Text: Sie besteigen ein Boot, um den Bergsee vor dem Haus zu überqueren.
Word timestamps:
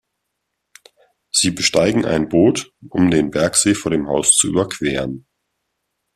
Sie 1.31 1.51
besteigen 1.51 2.05
ein 2.05 2.27
Boot, 2.27 2.73
um 2.89 3.11
den 3.11 3.29
Bergsee 3.29 3.75
vor 3.75 3.91
dem 3.91 4.07
Haus 4.07 4.33
zu 4.35 4.47
überqueren. 4.47 5.27